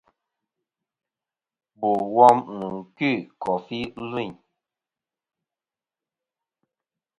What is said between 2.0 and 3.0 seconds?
wom nɨ̀n